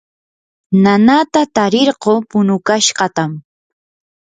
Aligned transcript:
nanata 0.83 1.41
tarirquu 1.55 2.13
punukashqatam 2.29 3.31